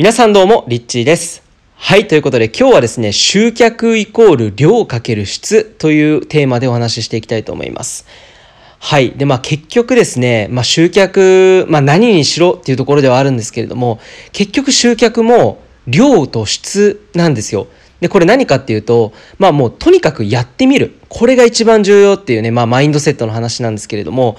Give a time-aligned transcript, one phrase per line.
[0.00, 1.42] 皆さんどうも、リッチーです。
[1.74, 8.06] はい、ということで今日はですね、集客イコール量かける質というテーマでお話ししていきたいと思います。
[8.78, 9.10] はい。
[9.10, 14.00] で、まあ結局ですね、まあ集客、まあ何にしろっていうところではあるんですけれども、
[14.32, 17.66] 結局集客も量と質なんですよ。
[18.00, 20.94] で、これ何かっていうと、まあもうとにかくやってみる。
[21.10, 24.38] これが一番重要っていうね、まあマインドセットの話なんですけれども、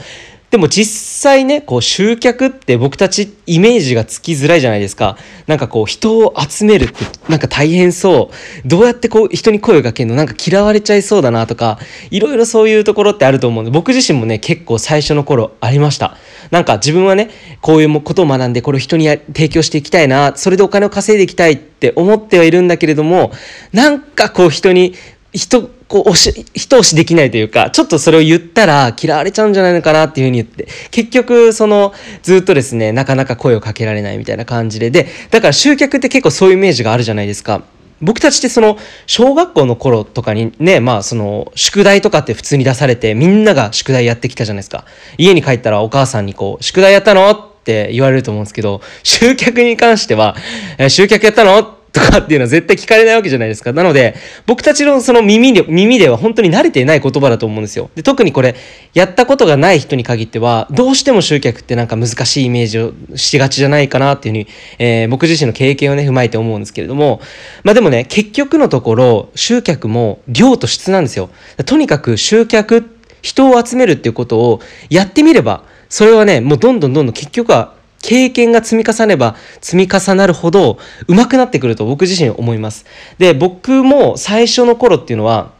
[0.52, 5.18] でも実際ね、こう集客って僕たちイメージがつきづらいじゃないですか。
[5.48, 6.94] なんかこう人を集めるって
[7.30, 8.32] なんか大変そ
[8.64, 8.68] う。
[8.68, 10.16] どうやってこう人に声をかけるの？
[10.16, 16.18] なんか嫌われちゃいそうだなとか、いろいろそういうところってあると思うんで、僕自身もね、結構最初の頃ありました。
[16.52, 17.30] なんか自分はね、
[17.62, 23.32] こういうことを学んでこれを人に提供していきたいな、それでお金を稼いでいきたいって思ってはいるんだけれども、
[23.72, 24.96] なんかこう人に、
[25.34, 37.64] 人、こう押し、人押しできないというか、ちょっとそれを言ったら嫌われちゃうんじゃないのかなっていうふうに言って、結局、その、ずっとですね、なかなか声をかけられないみたいな感じで、で、だから集客って結構そういうイメージがあるじゃないですか。
[38.02, 44.86] 僕たちってその、小学校の頃とかにね、まあその、宿題とかって普通に出されて、みんなが宿題やってきたじゃないですか。
[45.18, 47.30] 家に帰ったらお母さんにこう、宿題やったの？
[47.30, 50.36] って言われると思うんですけど、集客に関しては、
[50.80, 51.81] え集客やったの？
[51.92, 53.74] とかっていうのは絶対聞かれないわけじゃないですか。
[53.74, 57.90] なので、僕たちのその耳で、耳では本当に慣れていない言葉だと思うんですよ。
[57.96, 58.56] で、特にこれ、
[58.94, 64.48] やったことがない人に限っては、どうしても集客ってなんか難しいイメージをしがちじゃないかなっていうふうに、
[64.80, 67.20] えー僕自身の経験をね、踏まえて思うんですけれども、
[67.64, 71.30] まあでもね、結局のところ、集客も量と質なんですよ。
[71.66, 72.90] とにかく集客、
[73.22, 80.78] 人を集めるっていうことをやってみれば、それはね、もうどんどんどんどん結局は経験が積み重ねば積み重なるほど
[81.08, 82.86] 上手くなってくると僕自身思います。
[83.18, 85.52] で、僕も最初の頃っていうのは、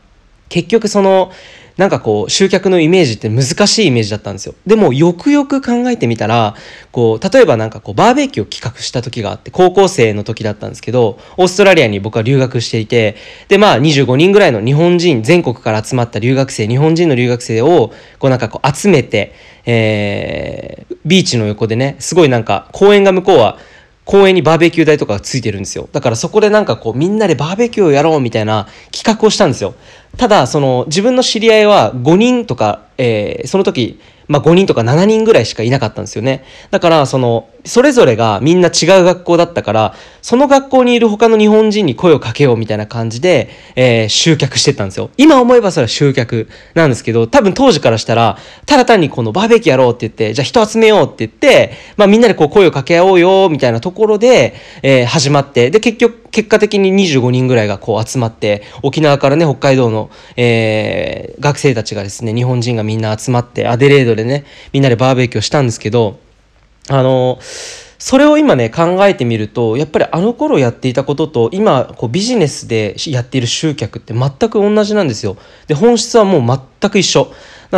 [0.50, 1.32] 結局その、
[1.78, 4.54] なんかこう集客のイメージって難しいイメージだったんですよ。
[4.68, 6.56] でもよくよく考えてみたら、
[6.92, 13.16] こう、例えばなんかこうバーベキューを企画した時があって、高校生の時だったんですけど、オーストラリアに僕は留学していて、
[13.48, 19.34] でまあ25人ぐらいの日本人、全国から集まった留学生、日本人の留学生をこうなんかこう集めて、
[19.66, 23.58] えー、ビーチの横でね、すごいなんか公園が向こうは
[24.06, 25.88] 公園にバーベキュー台とかがついてるんですよ。
[25.92, 29.76] だからそこでなんかこうみんなでバーベキューをやろうみたいな企画をしたんですよ。
[30.18, 36.44] ただ、その自分の知り合いは5人とか、えーその時、まあ5人とか7人ぐらいしかいなかったんですよね。
[36.72, 45.10] だから、その、それぞれがみんな違う学校だったから、その学校にいる他の日本人に声をかけようみたいな感じで、えー集客してたんですよ。
[45.18, 66.20] 今思えばそれは集客なんですけど、多分当時からしたら、ただ単にこのバーベキューやろうって言って、じゃあ人集めようって言って、まあみんなでこう声を掛け合おうよみたいなところで、えー始まって、で結局、結果的に25人ぐらいがこう集まって、沖縄からね、北海道の、えー学生たちがですね、日本人がみんな集まって、アデレードでね、みんなでバーベキューをしたんですけど、
[66.90, 67.40] あの、
[68.02, 75.38] それを今ね、考えてみると、やっぱりあの頃やっていたことと、今、こうビジネスでやっている集客って全く同じなんですよ。
[75.68, 77.32] で、本質はもう全く一緒。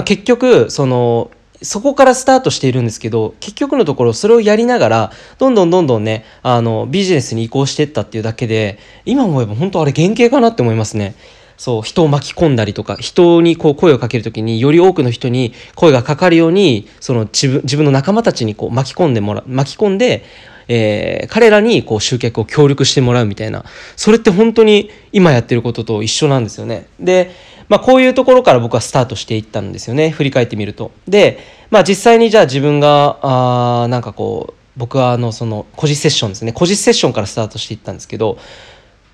[0.05, 1.29] 結局、その、
[1.61, 11.15] そこからスタートしているんですけど、結局のところそれをやりながら、どんどんどんどんね、あの、ビジネスに移行していったっていうだけで、今思えば本当あれ原型かなって思いますね。
[11.57, 20.25] そう、人を巻き込んだりとか、人にこう声をかけるときにより多くの人に声がかかるように、その自分自分の仲間たちにこう巻き込んでもら、巻き込んで、
[20.67, 23.65] えー彼らにこう集客を協力してもらうみたいな、
[23.95, 26.87] それって本当に今やってることと一緒なんですよね。
[26.99, 27.31] で、
[27.69, 30.09] まあこういうところから僕はスタートしていったんですよね。
[30.09, 30.91] 振り返ってみると。
[31.07, 31.39] で、
[31.69, 36.51] まあ実際にじゃあ自分が、あなんかこう、僕はあのその個人セッションですね。
[36.51, 38.37] 個人セッションからスタートしていったんですけど、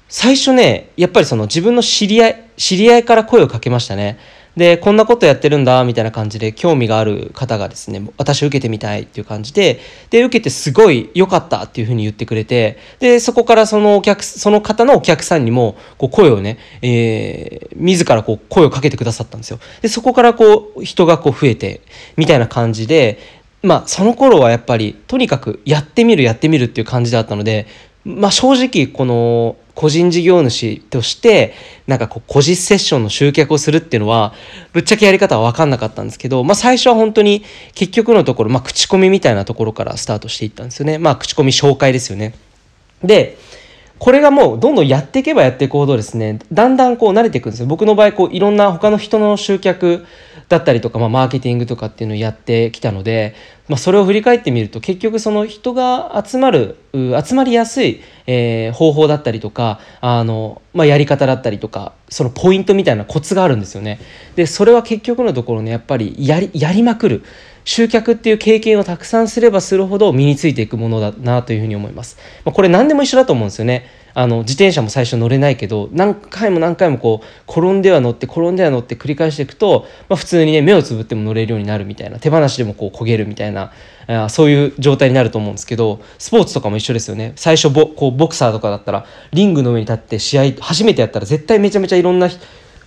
[0.09, 4.18] 最初ね、やっぱりその自分の知り合い、知り合いから声をかけましたね。
[4.58, 19.59] で、こんなことやってるんだ、みたいな感じで、興味がある方がですね、私受けてみたいっていう感じで、で、受けてすごい良かったっていうふうに言ってくれて、で、そこからそのお客、その方のお客さんにも、こう声をね、えー、自らこう声をかけてくださったんですよ。
[19.84, 21.81] で、そこからこう、人がこう増えて、
[22.18, 23.19] みたいな感じで、
[23.62, 27.68] まあ、その頃はやっぱり、とにかくやってみる、やってみるっていう感じだったので、
[28.15, 31.53] まあ、正直、この、個人事業主として、
[31.88, 34.33] なんかこう、個人セッションの集客をするっていうのは、
[34.73, 37.44] ぶっちゃけやり方は分かんなかったんですけど、まあ、最初は本当に、
[37.75, 40.97] 結局のところ、まあ、口コミみたいなところからスタートしていったんですよね。
[40.97, 42.33] まあ、口コミ紹介ですよね。
[43.03, 43.38] で、
[44.00, 47.65] これがもうどんどんやっていけばやっていくほどですね、だんだんこう慣れていくんですよ。
[47.65, 50.06] 僕の場合、こういろんな他の人の集客
[50.50, 53.36] だったりとか、まあ、マーケティングとかっていうのをやってきたので、
[53.68, 64.00] まあ、それを振り返ってみると結局その人が集まる集まりやすい、えー方法だったりとかあの、まあ、やり方だったりとかそのポイントみたいなコツがあるんですよね。
[64.36, 67.24] でそれは結局のところねやっぱりやりやりまくる
[67.66, 72.18] 集客っていう経験をたくさんすればするほど身についていくものだなというふうに思います。
[72.44, 73.86] まあ、これ何でも一緒だと思うんですよね。
[74.19, 83.71] あの自転車も最初乗れないけど何回も何回もこう転んでは乗って転んでは乗って繰り返していくと、まあ、普通にね目をつぶっても乗れるようになるみたいな手放しでもこう焦げるみたいな
[84.07, 87.31] あそういう状態になると思うんですけどスポーツとかも一緒ですよね。
[87.38, 92.27] 最初ボこうボクサーとかだったらリングの上に立って試合初めてやったら絶対めちゃめちゃいろんな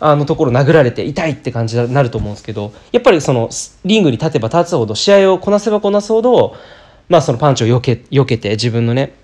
[0.01, 3.49] あのところ殴られて痛いって感じになると思うんですけどやっぱりその
[3.87, 6.57] リングに立てば立つほど試合をこなせばこなすほど
[7.09, 9.22] まあそのパンチを避け避けて自分のね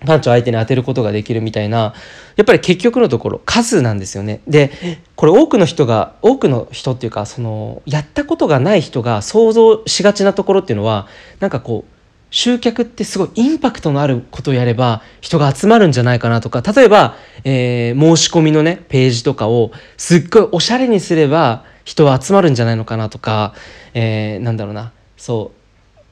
[0.00, 1.94] パンチを相手に当てることができるみたいな
[2.36, 4.40] やっぱり結局のところ数なんですよね。
[4.46, 4.70] で
[5.16, 11.06] これ多くの人が多くの人っていうかそのやったことがない人が想像しがちなところっていうのは
[11.40, 11.94] なんかこう
[12.30, 17.14] 集客ってすごいインパクトのあることをやれば人が集まるんじゃないかなとか例えば、
[17.44, 23.54] えー、申し込みのねページとかをすっごいおしゃれにすれば人は集まるんじゃないのかなとか、
[23.92, 24.92] えー、なんだろうな。
[25.16, 25.52] そ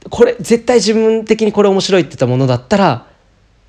[0.05, 0.09] う。
[0.09, 3.07] これ絶対自分的にこれ面白いって言ったものだったら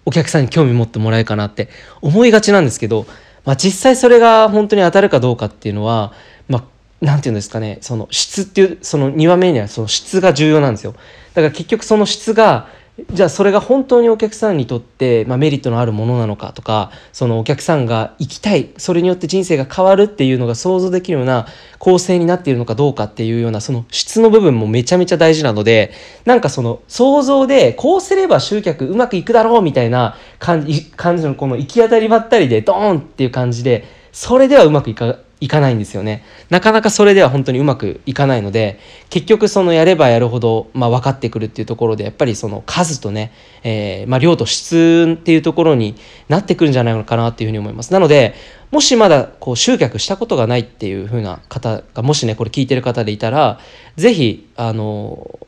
[0.06, 1.68] お客さんに興味持ってもらえるかなって
[2.00, 3.06] 思いがちなんですけど、
[3.44, 6.12] まあ、実際それが本当に当たるかどうかっていうのは、
[6.48, 10.92] まあ、なんていうんですかねその質っていうその2番目にはその質が重要なんですよ。
[11.34, 12.68] だから結局その質が
[13.10, 21.46] じゃあそれが本当にお客さんにとって、まあ、メリットのあるものなのかとかそのお客さんが行きたいそれによって人生が変わるっていうのが想像できるような
[21.80, 25.92] 構成になっているのかどうかっていうようなその質の部分もめちゃめちゃ大事なので
[26.24, 36.24] なんかその想像でこうすれば集客うまくいくだろうみたいな感じ感じのこの行き当たりばったりでドーンっていう感じでそれではうまくいかいかないんですよね。
[36.48, 38.80] なかなかそれでは本当にうまくいかないので、
[39.10, 43.30] 結局そのやればやるほど、まあ、分かってくるっていうところで、やっぱりその数とね、
[43.62, 45.96] えー、まあ、量と質っていうところに
[46.30, 47.92] なってくるんじゃないのかなっていうふうに思います。
[47.92, 48.34] なので、
[48.70, 53.60] もしまだこう集客したことがないっていうふうな方が、もしね、これ聞いてる方でいたら、
[53.96, 55.38] ぜひ、あの、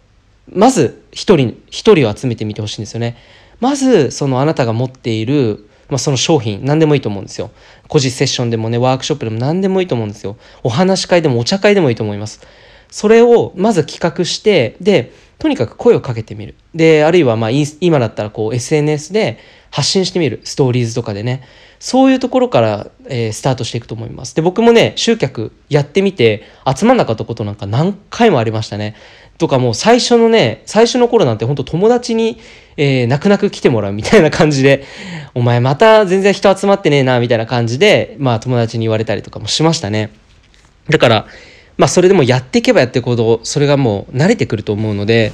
[0.53, 3.17] まず一人、一人を集めてみてほしいんですよね。
[3.61, 7.51] まず、そのあなたが持っているまあ、その商品何でもいいと思うんですよ。
[7.89, 10.37] 個人セッションでもねワークショップでも何でもいいと思うんですよ。
[10.63, 12.41] お話し会でもお茶会でもいいと思います。
[12.91, 16.55] それをまず企画してでとにかく声をかけてみる。
[16.75, 17.51] であるいはまあ
[17.81, 19.39] 今だったらこう SNS で
[19.71, 20.41] 発信してみる。
[20.45, 21.43] ストーリーズとかでね。
[21.79, 24.35] そういうところから、えー、スタートしていくと思います。
[24.35, 26.45] で僕もね集客やってみて
[26.77, 28.97] 集まんなかったことなんか何回もありましたね。
[29.39, 32.39] とかもう最初のね最初の頃なんて本当友達に、
[32.77, 34.85] えー、泣く泣く来てもらうみたいな感じで
[35.35, 40.11] お前また全然人集まってねえなみたいな感じでまあ友達に言われたりとかもしましたね。
[40.89, 41.27] だから
[41.77, 45.33] まあそれでもやっていけばやっていくほどそれがもう慣れてくると思うので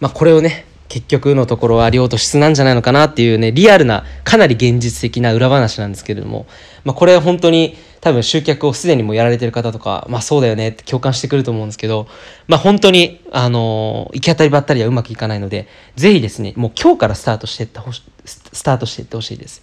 [0.00, 6.46] まあこれをね結局のところは量と質なんじゃないのかなっていうねリアルなかなり現実的な裏話なんですけれども、
[6.84, 12.08] まあ、これは本当に多分集客をすでにもうやられてる方とかまあそうだよねって共感してくると思うんですけど
[12.46, 15.66] まあ本当にあの行き当たりばったりはうまくいかないので
[15.96, 19.62] ぜひですねもう今日からスタートしていってほしスタートしていってほしいです。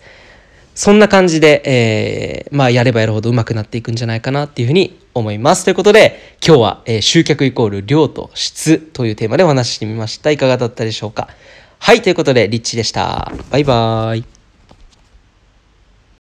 [0.79, 5.65] そんな感じで、えー、まあやればやるほど上手くなっていくんじゃないかなっていうふうに思います。
[5.65, 10.31] ということで、今日は、えー、集客イコール量と質というテーマでお話ししてみました。
[10.31, 11.27] いかがだったでしょうか？
[11.79, 13.29] はい、ということで、リッチでした。
[13.51, 14.38] バイバーイ。